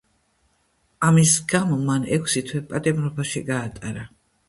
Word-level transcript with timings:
ამის 1.09 1.35
გამო 1.53 1.79
მან 1.83 2.09
ექვსი 2.19 2.45
თვე 2.51 2.65
პატიმრობაში 2.73 3.49
გაატარა. 3.55 4.13